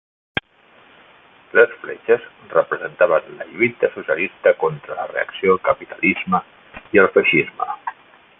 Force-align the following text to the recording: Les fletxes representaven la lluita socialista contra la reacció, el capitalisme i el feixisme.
Les 1.57 1.75
fletxes 1.83 2.25
representaven 2.55 3.29
la 3.41 3.47
lluita 3.51 3.93
socialista 3.99 4.55
contra 4.65 4.99
la 5.01 5.07
reacció, 5.15 5.55
el 5.59 5.63
capitalisme 5.69 6.43
i 6.97 7.05
el 7.05 7.13
feixisme. 7.19 7.73